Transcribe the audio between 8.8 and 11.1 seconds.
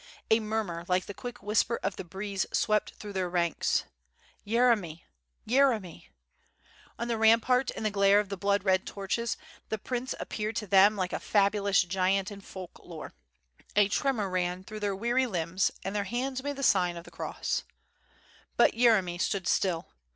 torches the WITH FIRE AND SWORD. jqj prince appeared to them